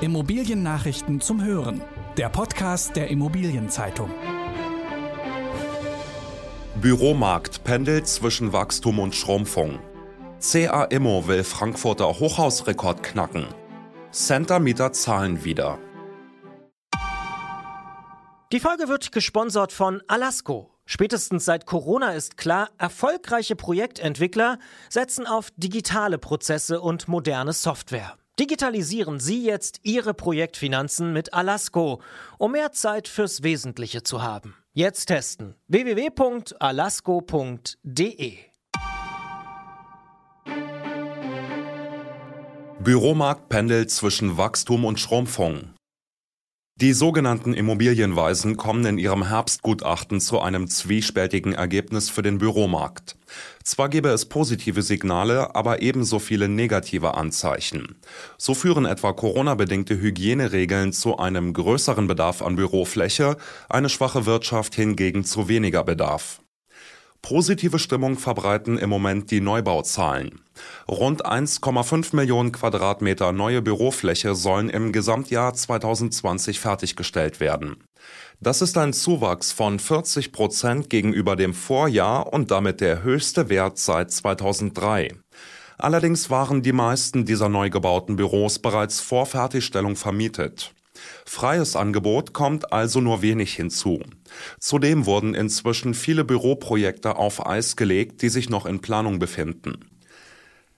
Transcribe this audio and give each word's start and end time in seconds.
Immobiliennachrichten 0.00 1.20
zum 1.20 1.44
Hören. 1.44 1.80
Der 2.16 2.28
Podcast 2.28 2.96
der 2.96 3.08
Immobilienzeitung. 3.08 4.10
Büromarkt 6.80 7.62
pendelt 7.62 8.08
zwischen 8.08 8.52
Wachstum 8.52 8.98
und 8.98 9.14
Schrumpfung. 9.14 9.78
CA 10.40 10.84
Immo 10.84 11.28
will 11.28 11.44
Frankfurter 11.44 12.18
Hochhausrekord 12.18 13.04
knacken. 13.04 13.46
Center-Mieter 14.10 14.92
zahlen 14.92 15.44
wieder. 15.44 15.78
Die 18.52 18.60
Folge 18.60 18.88
wird 18.88 19.12
gesponsert 19.12 19.72
von 19.72 20.02
Alasco. 20.08 20.70
Spätestens 20.86 21.44
seit 21.44 21.66
Corona 21.66 22.10
ist 22.10 22.36
klar, 22.36 22.68
erfolgreiche 22.78 23.54
Projektentwickler 23.54 24.58
setzen 24.90 25.26
auf 25.26 25.50
digitale 25.56 26.18
Prozesse 26.18 26.80
und 26.80 27.06
moderne 27.08 27.52
Software. 27.52 28.18
Digitalisieren 28.40 29.20
Sie 29.20 29.44
jetzt 29.44 29.78
Ihre 29.84 30.12
Projektfinanzen 30.12 31.12
mit 31.12 31.34
Alasco, 31.34 32.00
um 32.36 32.50
mehr 32.52 32.72
Zeit 32.72 33.06
fürs 33.06 33.44
Wesentliche 33.44 34.02
zu 34.02 34.22
haben. 34.22 34.56
Jetzt 34.72 35.06
testen 35.06 35.54
www.alasco.de. 35.68 36.48
Büromarkt 42.80 43.48
pendelt 43.48 43.92
zwischen 43.92 44.36
Wachstum 44.36 44.84
und 44.84 44.98
Schrumpfung. 44.98 45.73
Die 46.80 46.92
sogenannten 46.92 47.54
Immobilienweisen 47.54 48.56
kommen 48.56 48.84
in 48.84 48.98
ihrem 48.98 49.28
Herbstgutachten 49.28 50.20
zu 50.20 50.40
einem 50.40 50.66
zwiespältigen 50.66 51.52
Ergebnis 51.52 52.10
für 52.10 52.22
den 52.22 52.38
Büromarkt. 52.38 53.16
Zwar 53.62 53.88
gebe 53.88 54.08
es 54.08 54.24
positive 54.24 54.82
Signale, 54.82 55.54
aber 55.54 55.82
ebenso 55.82 56.18
viele 56.18 56.48
negative 56.48 57.14
Anzeichen. 57.14 57.94
So 58.38 58.54
führen 58.54 58.86
etwa 58.86 59.12
Corona-bedingte 59.12 60.00
Hygieneregeln 60.00 60.92
zu 60.92 61.16
einem 61.16 61.52
größeren 61.52 62.08
Bedarf 62.08 62.42
an 62.42 62.56
Bürofläche, 62.56 63.36
eine 63.68 63.88
schwache 63.88 64.26
Wirtschaft 64.26 64.74
hingegen 64.74 65.24
zu 65.24 65.46
weniger 65.46 65.84
Bedarf. 65.84 66.40
Positive 67.24 67.78
Stimmung 67.78 68.18
verbreiten 68.18 68.76
im 68.76 68.90
Moment 68.90 69.30
die 69.30 69.40
Neubauzahlen. 69.40 70.42
Rund 70.86 71.24
1,5 71.24 72.14
Millionen 72.14 72.52
Quadratmeter 72.52 73.32
neue 73.32 73.62
Bürofläche 73.62 74.34
sollen 74.34 74.68
im 74.68 74.92
Gesamtjahr 74.92 75.54
2020 75.54 76.60
fertiggestellt 76.60 77.40
werden. 77.40 77.76
Das 78.40 78.60
ist 78.60 78.76
ein 78.76 78.92
Zuwachs 78.92 79.52
von 79.52 79.78
40 79.78 80.32
Prozent 80.32 80.90
gegenüber 80.90 81.34
dem 81.34 81.54
Vorjahr 81.54 82.30
und 82.30 82.50
damit 82.50 82.82
der 82.82 83.02
höchste 83.02 83.48
Wert 83.48 83.78
seit 83.78 84.10
2003. 84.10 85.14
Allerdings 85.78 86.28
waren 86.28 86.60
die 86.60 86.72
meisten 86.72 87.24
dieser 87.24 87.48
neu 87.48 87.70
gebauten 87.70 88.16
Büros 88.16 88.58
bereits 88.58 89.00
vor 89.00 89.24
Fertigstellung 89.24 89.96
vermietet. 89.96 90.74
Freies 91.24 91.76
Angebot 91.76 92.32
kommt 92.32 92.72
also 92.72 93.00
nur 93.00 93.22
wenig 93.22 93.54
hinzu. 93.54 94.00
Zudem 94.58 95.06
wurden 95.06 95.34
inzwischen 95.34 95.94
viele 95.94 96.24
Büroprojekte 96.24 97.16
auf 97.16 97.46
Eis 97.46 97.76
gelegt, 97.76 98.22
die 98.22 98.28
sich 98.28 98.50
noch 98.50 98.66
in 98.66 98.80
Planung 98.80 99.18
befinden. 99.18 99.78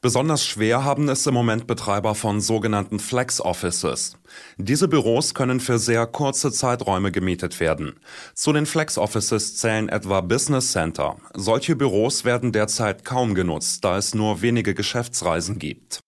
Besonders 0.06 0.47
schwer 0.47 0.84
haben 0.84 1.08
es 1.08 1.27
im 1.27 1.34
Moment 1.34 1.66
Betreiber 1.66 2.14
von 2.14 2.41
sogenannten 2.41 3.00
Flex 3.00 3.41
Offices. 3.41 4.16
Diese 4.56 4.86
Büros 4.86 5.34
können 5.34 5.58
für 5.58 5.80
sehr 5.80 6.06
kurze 6.06 6.52
Zeiträume 6.52 7.10
gemietet 7.10 7.58
werden. 7.58 7.98
Zu 8.34 8.52
den 8.52 8.66
Flex 8.66 8.98
Offices 8.98 9.56
zählen 9.56 9.88
etwa 9.88 10.20
Business 10.20 10.70
Center. 10.70 11.16
Solche 11.34 11.74
Büros 11.74 12.24
werden 12.24 12.52
derzeit 12.52 13.04
kaum 13.04 13.34
genutzt, 13.34 13.84
da 13.84 13.97
es 13.97 14.14
nur 14.14 14.42
wenige 14.42 14.74
Geschäftsreisen 14.74 15.58
gibt. 15.58 16.06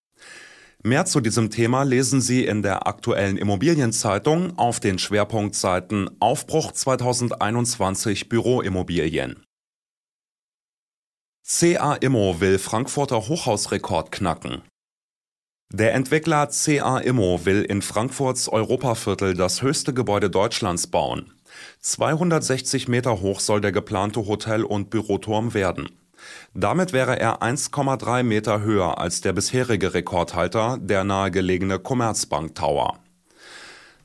Mehr 0.85 1.07
zu 1.07 1.21
diesem 1.21 1.51
Thema 1.51 1.83
lesen 1.83 2.21
Sie 2.21 2.45
in 2.45 2.63
der 2.63 2.87
aktuellen 2.87 3.37
Immobilienzeitung 3.37 4.57
auf 4.57 4.79
den 4.79 5.01
Schwerpunktseiten 5.01 6.09
Aufbruch 6.21 6.71
2021 6.71 8.29
Büroimmobilien. 8.29 9.43
CA 11.45 11.95
Immo 11.95 12.41
will 12.41 12.59
Frankfurter 12.59 13.27
Hochhausrekord 13.27 14.13
knacken. 14.13 14.63
Der 15.73 15.95
Entwickler 15.95 16.49
CA 16.49 16.99
Immo 16.99 17.45
will 17.45 17.63
in 17.63 17.83
Frankfurts 17.83 18.49
Europaviertel 18.49 19.35
das 19.35 19.63
höchste 19.63 19.93
Gebäude 19.93 20.31
Deutschlands 20.31 20.87
bauen. 20.87 21.33
260 21.81 22.87
Meter 22.87 23.21
hoch 23.21 23.41
soll 23.41 23.61
der 23.61 23.73
geplante 23.73 24.27
Hotel- 24.27 24.65
und 24.65 24.91
Büroturm 24.91 25.55
werden. 25.55 25.89
Damit 26.55 26.93
wäre 26.93 27.19
er 27.19 27.43
1,3 27.43 28.23
Meter 28.23 28.61
höher 28.61 28.99
als 28.99 29.21
der 29.21 29.33
bisherige 29.33 29.95
Rekordhalter, 29.95 30.79
der 30.81 31.05
nahegelegene 31.05 31.79
Commerzbank 31.79 32.55
Tower. 32.55 32.99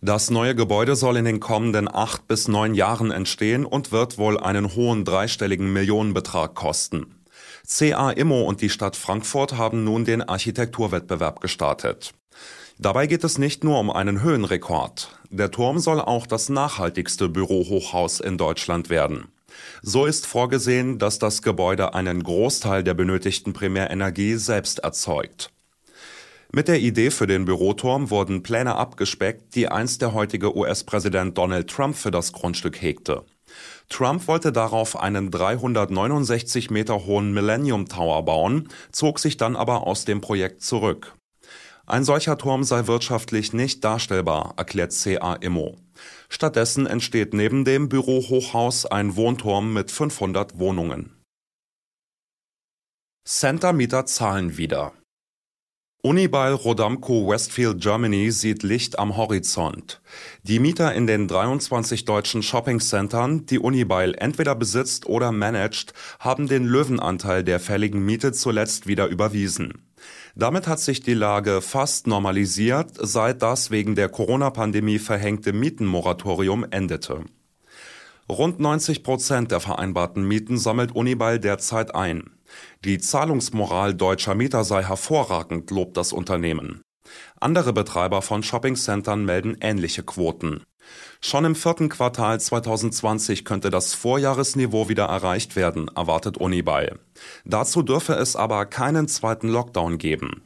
Das 0.02 0.30
neue 0.30 0.54
Gebäude 0.54 0.98
soll 0.98 1.16
in 1.16 1.26
den 1.26 1.40
kommenden 1.40 1.88
acht 1.88 2.28
bis 2.28 2.50
neun 2.50 2.74
Jahren 2.74 3.12
entstehen 3.12 3.66
und 3.66 3.94
wird 3.94 4.18
wohl 4.18 4.38
einen 4.38 4.76
hohen 4.76 5.06
dreistelligen 5.06 5.72
Millionenbetrag 5.72 6.56
kosten. 6.56 7.24
CA 7.66 8.12
Immo 8.12 8.42
und 8.42 8.60
die 8.62 8.70
Stadt 8.70 8.98
Frankfurt 8.98 9.58
haben 9.58 9.86
nun 9.86 10.04
den 10.04 10.22
Architekturwettbewerb 10.22 11.40
gestartet. 11.40 12.12
Dabei 12.78 13.08
geht 13.08 13.24
es 13.24 13.38
nicht 13.38 13.64
nur 13.64 13.80
um 13.80 13.90
einen 13.90 14.22
Höhenrekord. 14.22 15.18
Der 15.30 15.52
Turm 15.52 15.80
soll 15.80 16.02
auch 16.02 16.28
das 16.28 16.50
nachhaltigste 16.50 17.30
Bürohochhaus 17.30 18.20
in 18.20 18.38
Deutschland 18.38 18.90
werden. 18.90 19.33
So 19.82 20.06
ist 20.06 20.26
vorgesehen, 20.26 21.00
dass 21.00 21.20
das 21.20 21.42
Gebäude 21.42 21.94
einen 21.94 22.24
Großteil 22.24 22.84
der 22.84 22.94
benötigten 22.94 23.54
Primärenergie 23.54 24.36
selbst 24.36 24.80
erzeugt. 24.80 25.52
Mit 26.52 26.68
der 26.68 26.80
Idee 26.80 27.10
für 27.10 27.26
den 27.26 27.46
Büroturm 27.46 28.12
wurden 28.12 28.44
Pläne 28.44 28.76
abgespeckt, 28.76 29.56
die 29.56 29.70
einst 29.70 30.04
der 30.04 30.14
heutige 30.14 30.56
US-Präsident 30.56 31.38
Donald 31.38 31.68
Trump 31.70 31.96
für 31.96 32.12
das 32.12 32.32
Grundstück 32.32 32.80
hegte. 32.80 33.24
Trump 33.90 34.28
wollte 34.28 34.52
darauf 34.52 35.00
einen 35.00 35.32
369 35.32 36.70
Meter 36.70 37.06
hohen 37.06 37.34
Millennium 37.34 37.88
Tower 37.88 38.24
bauen, 38.24 38.70
zog 38.92 39.20
sich 39.20 39.38
dann 39.38 39.56
aber 39.56 39.88
aus 39.88 40.06
dem 40.06 40.22
Projekt 40.22 40.62
zurück. 40.62 41.14
Ein 41.86 42.04
solcher 42.04 42.38
Turm 42.38 42.64
sei 42.64 42.88
wirtschaftlich 42.88 43.52
nicht 43.52 43.84
darstellbar, 43.84 44.54
erklärt 44.56 44.94
CA 44.94 45.34
Immo. 45.34 45.76
Stattdessen 46.34 46.88
entsteht 46.88 47.36
neben 47.36 47.64
dem 47.64 47.90
Bürohochhaus 47.90 48.88
ein 48.88 49.16
Wohnturm 49.16 49.72
mit 49.72 49.92
500 49.92 50.58
Wohnungen. 50.58 51.22
Center-Mieter 53.24 54.08
zahlen 54.08 54.58
wieder. 54.58 54.94
Unibail 56.02 56.54
Rodamco 56.54 57.30
Westfield 57.30 57.80
Germany 57.80 58.32
sieht 58.32 58.64
Licht 58.64 58.98
am 58.98 59.16
Horizont. 59.16 60.02
Die 60.42 60.58
Mieter 60.58 60.96
in 60.96 61.06
den 61.06 61.28
23 61.28 62.04
deutschen 62.04 62.42
Shoppingcentern, 62.42 63.46
die 63.46 63.60
Unibail 63.60 64.16
entweder 64.16 64.56
besitzt 64.56 65.06
oder 65.06 65.32
managt, 65.32 65.94
haben 66.20 66.48
den 66.48 66.66
Löwenanteil 66.66 67.44
der 67.44 67.60
fälligen 67.60 68.04
Miete 68.04 68.32
zuletzt 68.32 68.88
wieder 68.88 69.06
überwiesen. 69.06 69.93
Damit 70.36 70.68
hat 70.68 70.80
sich 70.80 71.02
die 71.02 71.14
Lage 71.14 71.62
fast 71.62 72.08
normalisiert, 72.08 72.92
seit 73.00 73.42
das 73.42 73.70
wegen 73.72 73.96
der 73.96 74.10
Corona-Pandemie 74.10 75.00
verhängte 75.00 75.54
Mietenmoratorium 75.54 76.66
endete. 76.72 77.24
Rund 78.30 78.60
90 78.60 79.04
Prozent 79.04 79.52
der 79.52 79.60
vereinbarten 79.60 80.24
Mieten 80.24 80.58
sammelt 80.58 80.96
Unibail 80.96 81.40
derzeit 81.40 81.94
ein. 81.94 82.32
Die 82.86 82.98
Zahlungsmoral 82.98 83.94
deutscher 83.94 84.34
Mieter 84.34 84.64
sei 84.64 84.84
hervorragend, 84.84 85.70
lobt 85.72 85.98
das 85.98 86.14
Unternehmen. 86.14 86.82
Andere 87.40 87.74
Betreiber 87.74 88.22
von 88.22 88.42
Shoppingcentern 88.42 89.26
melden 89.26 89.58
ähnliche 89.60 90.04
Quoten. 90.04 90.64
Schon 91.22 91.46
im 91.46 91.56
vierten 91.56 91.90
Quartal 91.90 92.40
2020 92.40 93.46
könnte 93.46 93.70
das 93.70 93.94
Vorjahresniveau 93.94 94.90
wieder 94.90 95.06
erreicht 95.06 95.56
werden, 95.56 95.90
erwartet 95.96 96.38
Unibail. 96.38 97.00
Dazu 97.46 97.82
dürfe 97.82 98.14
es 98.14 98.36
aber 98.36 98.66
keinen 98.66 99.08
zweiten 99.08 99.48
Lockdown 99.48 99.98
geben. 99.98 100.44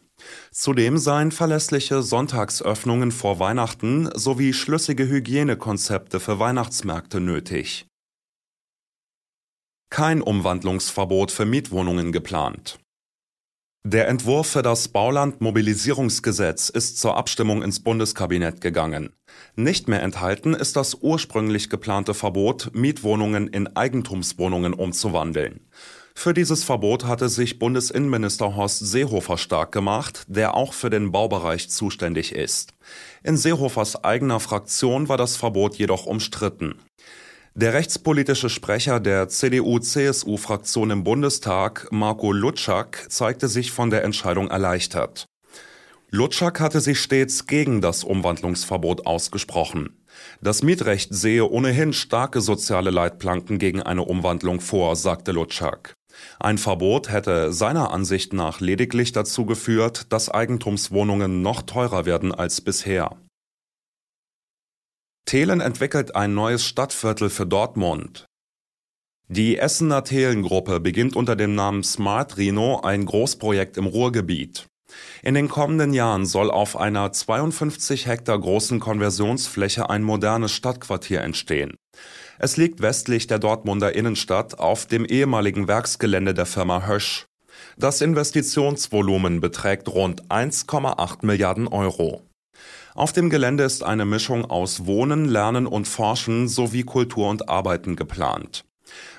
Zudem 0.51 0.97
seien 0.97 1.31
verlässliche 1.31 2.01
Sonntagsöffnungen 2.01 3.11
vor 3.11 3.39
Weihnachten 3.39 4.09
sowie 4.15 4.53
schlüssige 4.53 5.07
Hygienekonzepte 5.07 6.19
für 6.19 6.39
Weihnachtsmärkte 6.39 7.19
nötig. 7.19 7.85
Kein 9.89 10.21
Umwandlungsverbot 10.21 11.31
für 11.31 11.45
Mietwohnungen 11.45 12.11
geplant. 12.11 12.77
Der 13.89 14.09
Entwurf 14.09 14.47
für 14.47 14.63
das 14.63 14.89
Bauland-Mobilisierungsgesetz 14.89 16.67
ist 16.67 16.99
zur 16.99 17.15
Abstimmung 17.15 17.61
ins 17.61 17.79
Bundeskabinett 17.79 18.59
gegangen. 18.59 19.13
Nicht 19.55 19.87
mehr 19.87 20.03
enthalten 20.03 20.53
ist 20.53 20.75
das 20.75 20.95
ursprünglich 20.95 21.69
geplante 21.69 22.13
Verbot, 22.13 22.71
Mietwohnungen 22.73 23.47
in 23.47 23.77
Eigentumswohnungen 23.77 24.73
umzuwandeln. 24.73 25.61
Für 26.15 26.33
dieses 26.33 26.65
Verbot 26.65 27.05
hatte 27.05 27.29
sich 27.29 27.59
Bundesinnenminister 27.59 28.57
Horst 28.57 28.79
Seehofer 28.79 29.37
stark 29.37 29.71
gemacht, 29.71 30.25
der 30.27 30.55
auch 30.55 30.73
für 30.73 30.89
den 30.89 31.13
Baubereich 31.13 31.69
zuständig 31.69 32.35
ist. 32.35 32.73
In 33.23 33.37
Seehofers 33.37 34.03
eigener 34.03 34.41
Fraktion 34.41 35.07
war 35.07 35.17
das 35.17 35.37
Verbot 35.37 35.75
jedoch 35.75 36.05
umstritten. 36.05 36.75
Der 37.59 37.73
rechtspolitische 37.73 38.49
Sprecher 38.49 38.99
der 38.99 39.29
CDU-CSU-Fraktion 39.29 40.91
im 40.91 41.03
Bundestag, 41.03 41.87
Marco 41.89 42.31
Lutschak, 42.31 43.07
zeigte 43.09 43.47
sich 43.47 43.71
von 43.71 43.89
der 43.89 44.03
Entscheidung 44.03 44.51
erleichtert. 44.51 45.25
Lutschak 46.11 46.59
hatte 46.59 46.81
sich 46.81 46.99
stets 46.99 47.47
gegen 47.47 47.81
das 47.81 48.03
Umwandlungsverbot 48.03 49.07
ausgesprochen. 49.07 50.05
Das 50.39 50.61
Mietrecht 50.61 51.15
sehe 51.15 51.49
ohnehin 51.49 51.93
starke 51.93 52.41
soziale 52.41 52.91
Leitplanken 52.91 53.57
gegen 53.57 53.81
eine 53.81 54.03
Umwandlung 54.03 54.61
vor, 54.61 54.95
sagte 54.95 55.31
Lutschak. 55.31 55.95
Ein 56.39 56.59
Verbot 56.59 57.09
hätte 57.09 57.51
seiner 57.53 57.89
Ansicht 57.89 58.33
nach 58.33 58.61
lediglich 58.61 59.13
dazu 59.13 59.47
geführt, 59.47 60.13
dass 60.13 60.29
Eigentumswohnungen 60.29 61.41
noch 61.41 61.63
teurer 61.63 62.05
werden 62.05 62.35
als 62.35 62.61
bisher. 62.61 63.17
Thelen 65.27 65.59
entwickelt 65.59 66.15
ein 66.15 66.33
neues 66.33 66.63
Stadtviertel 66.63 67.29
für 67.29 67.45
Dortmund. 67.45 68.27
Die 69.27 69.57
Essener 69.57 70.05
Thelen-Gruppe 70.05 70.79
beginnt 70.79 71.17
unter 71.17 71.35
dem 71.35 71.53
Namen 71.53 71.83
Smart 71.83 72.37
Rhino 72.37 72.79
ein 72.79 73.05
Großprojekt 73.05 73.75
im 73.75 73.87
Ruhrgebiet. 73.87 74.67
In 75.21 75.33
den 75.33 75.49
kommenden 75.49 75.93
Jahren 75.93 76.25
soll 76.25 76.49
auf 76.49 76.77
einer 76.77 77.11
52 77.11 78.07
Hektar 78.07 78.39
großen 78.39 78.79
Konversionsfläche 78.79 79.89
ein 79.89 80.01
modernes 80.01 80.53
Stadtquartier 80.53 81.19
entstehen. 81.19 81.75
Es 82.39 82.55
liegt 82.55 82.81
westlich 82.81 83.27
der 83.27 83.39
Dortmunder 83.39 83.93
Innenstadt 83.93 84.57
auf 84.59 84.85
dem 84.85 85.03
ehemaligen 85.03 85.67
Werksgelände 85.67 86.33
der 86.35 86.45
Firma 86.45 86.87
Hösch. 86.87 87.25
Das 87.75 87.99
Investitionsvolumen 87.99 89.41
beträgt 89.41 89.89
rund 89.89 90.23
1,8 90.29 91.25
Milliarden 91.25 91.67
Euro. 91.67 92.23
Auf 92.97 93.13
dem 93.13 93.29
Gelände 93.29 93.63
ist 93.63 93.83
eine 93.83 94.05
Mischung 94.05 94.45
aus 94.45 94.87
Wohnen, 94.87 95.25
Lernen 95.25 95.67
und 95.67 95.87
Forschen 95.87 96.47
sowie 96.47 96.81
Kultur 96.81 97.29
und 97.29 97.47
Arbeiten 97.47 97.95
geplant. 97.95 98.65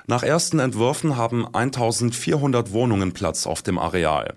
Nach 0.08 0.24
ersten 0.24 0.58
Entwürfen 0.58 1.16
haben 1.16 1.46
1400 1.46 2.72
Wohnungen 2.72 3.12
Platz 3.12 3.46
auf 3.46 3.62
dem 3.62 3.78
Areal. 3.78 4.34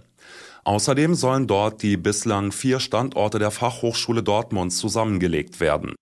Außerdem 0.64 1.16
sollen 1.16 1.48
dort 1.48 1.82
die 1.82 1.98
bislang 1.98 2.52
vier 2.52 2.80
Standorte 2.80 3.40
der 3.40 3.50
Fachhochschule 3.50 4.22
Dortmund 4.22 4.74
zusammengelegt 4.74 5.60
werden. 5.60 5.96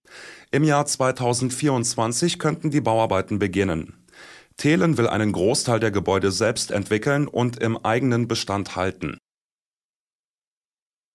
Im 0.51 0.65
Jahr 0.65 0.85
2024 0.85 2.39
könnten 2.39 2.71
die 2.71 2.81
Bauarbeiten 2.81 3.39
beginnen. 3.39 4.05
Thelen 4.57 4.97
will 4.97 5.07
einen 5.07 5.31
Großteil 5.31 5.79
der 5.79 5.91
Gebäude 5.91 6.31
selbst 6.33 6.71
entwickeln 6.71 7.25
und 7.25 7.57
im 7.57 7.77
eigenen 7.85 8.27
Bestand 8.27 8.75
halten. 8.75 9.17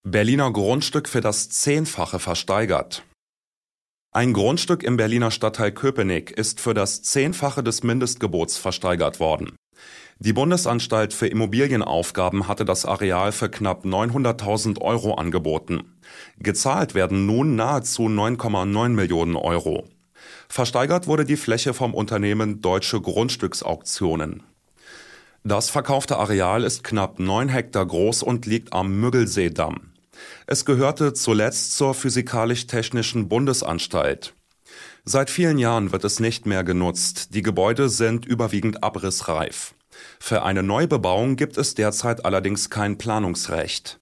Berliner 0.06 0.52
Grundstück 0.52 1.08
für 1.08 1.22
das 1.22 1.48
Zehnfache 1.48 2.18
versteigert. 2.18 3.04
Ein 4.12 4.34
Grundstück 4.34 4.82
im 4.82 4.98
Berliner 4.98 5.30
Stadtteil 5.30 5.72
Köpenick 5.72 6.30
ist 6.30 6.60
für 6.60 6.74
das 6.74 7.02
Zehnfache 7.02 7.62
des 7.62 7.82
Mindestgebots 7.82 8.58
versteigert 8.58 9.18
worden. 9.18 9.56
Die 10.18 10.34
Bundesanstalt 10.34 11.14
für 11.14 11.28
Immobilienaufgaben 11.28 12.48
hatte 12.48 12.66
das 12.66 12.84
Areal 12.84 13.32
für 13.32 13.48
knapp 13.48 13.86
900.000 13.86 14.82
Euro 14.82 15.14
angeboten. 15.14 15.96
Gezahlt 16.38 16.94
werden 16.94 17.24
nun 17.24 17.56
nahezu 17.56 18.02
9,9 18.02 18.90
Millionen 18.90 19.36
Euro. 19.36 19.88
Versteigert 20.50 21.06
wurde 21.06 21.24
die 21.24 21.38
Fläche 21.38 21.72
vom 21.72 21.94
Unternehmen 21.94 22.60
Deutsche 22.60 23.00
Grundstücksauktionen. 23.00 24.42
Das 25.44 25.70
verkaufte 25.70 26.18
Areal 26.18 26.62
ist 26.62 26.84
knapp 26.84 27.18
9 27.18 27.48
Hektar 27.48 27.86
groß 27.86 28.22
und 28.22 28.44
liegt 28.44 28.74
am 28.74 29.00
Müggelseedamm. 29.00 29.93
Es 30.46 30.64
gehörte 30.64 31.12
zuletzt 31.12 31.76
zur 31.76 31.94
Physikalisch-Technischen 31.94 33.28
Bundesanstalt. 33.28 34.34
Seit 35.04 35.30
vielen 35.30 35.58
Jahren 35.58 35.92
wird 35.92 36.04
es 36.04 36.20
nicht 36.20 36.46
mehr 36.46 36.64
genutzt. 36.64 37.34
Die 37.34 37.42
Gebäude 37.42 37.88
sind 37.88 38.24
überwiegend 38.24 38.82
abrissreif. 38.82 39.74
Für 40.18 40.42
eine 40.42 40.62
Neubebauung 40.62 41.36
gibt 41.36 41.58
es 41.58 41.74
derzeit 41.74 42.24
allerdings 42.24 42.70
kein 42.70 42.98
Planungsrecht. 42.98 44.00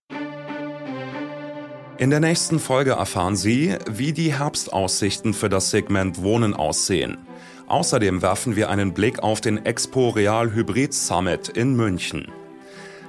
In 1.98 2.10
der 2.10 2.20
nächsten 2.20 2.58
Folge 2.58 2.92
erfahren 2.92 3.36
Sie, 3.36 3.76
wie 3.90 4.12
die 4.12 4.32
Herbstaussichten 4.32 5.34
für 5.34 5.48
das 5.48 5.70
Segment 5.70 6.22
Wohnen 6.22 6.54
aussehen. 6.54 7.18
Außerdem 7.68 8.22
werfen 8.22 8.56
wir 8.56 8.70
einen 8.70 8.92
Blick 8.92 9.20
auf 9.20 9.40
den 9.40 9.64
Expo 9.64 10.10
Real 10.10 10.52
Hybrid 10.52 10.92
Summit 10.94 11.48
in 11.48 11.74
München. 11.74 12.26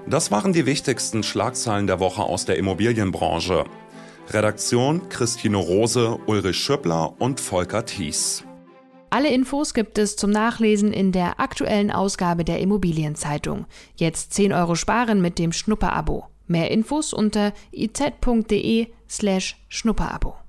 Das 0.08 0.32
waren 0.32 0.52
die 0.52 0.66
wichtigsten 0.66 1.24
Schlagzeilen 1.24 1.88
der 1.88 2.00
Woche 2.00 2.24
aus 2.24 2.46
der 2.46 2.58
Immobilienbranche. 2.58 3.64
Redaktion 4.30 5.08
Christine 5.10 5.58
Rose, 5.58 6.20
Ulrich 6.26 6.58
Schöppler 6.58 7.14
und 7.20 7.40
Volker 7.40 7.86
Thies. 7.86 8.44
Alle 9.10 9.30
Infos 9.30 9.74
gibt 9.74 9.98
es 9.98 10.16
zum 10.16 10.32
Nachlesen 10.32 10.92
in 10.92 11.12
der 11.12 11.40
aktuellen 11.40 11.92
Ausgabe 11.92 12.44
der 12.44 12.60
Immobilienzeitung. 12.60 13.66
Jetzt 13.96 14.34
10 14.34 14.54
Euro 14.54 14.76
sparen 14.76 15.22
mit 15.22 15.40
dem 15.40 15.52
Schnupperabo. 15.52 16.28
Mehr 16.48 16.72
Infos 16.72 17.14
unter 17.14 17.54
iz.de 17.72 18.88
slash 19.08 19.58
Schnupperabo. 19.70 20.43